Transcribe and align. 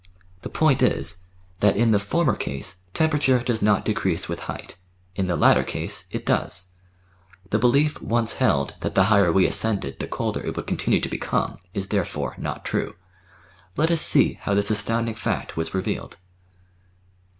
The 0.41 0.49
point 0.49 0.81
is, 0.81 1.27
that 1.59 1.77
in 1.77 1.91
the 1.91 1.99
former 1.99 2.35
case 2.35 2.77
temperature 2.91 3.37
does 3.43 3.61
not 3.61 3.85
decrease 3.85 4.27
with 4.27 4.39
height; 4.49 4.75
in 5.15 5.27
the 5.27 5.35
latter 5.35 5.63
case 5.63 6.05
it 6.09 6.25
does. 6.25 6.71
The 7.51 7.59
belief 7.59 8.01
once 8.01 8.37
held 8.41 8.73
that 8.79 8.95
the 8.95 9.03
higher 9.13 9.31
we 9.31 9.45
ascended 9.45 9.99
the 9.99 10.07
colder 10.07 10.43
it 10.43 10.55
would 10.57 10.65
continue 10.65 10.99
to 11.01 11.07
become 11.07 11.59
is 11.75 11.89
therefore 11.89 12.33
not 12.39 12.65
true. 12.65 12.95
Let 13.77 13.91
us 13.91 14.01
see 14.01 14.39
how 14.41 14.55
this 14.55 14.71
astounding 14.71 15.13
fact 15.13 15.55
was 15.55 15.75
revealed. 15.75 16.17